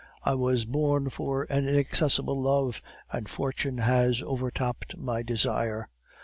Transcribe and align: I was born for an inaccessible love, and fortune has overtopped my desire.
I 0.23 0.33
was 0.33 0.65
born 0.65 1.11
for 1.11 1.43
an 1.51 1.69
inaccessible 1.69 2.41
love, 2.41 2.81
and 3.11 3.29
fortune 3.29 3.77
has 3.77 4.19
overtopped 4.23 4.97
my 4.97 5.21
desire. 5.21 5.89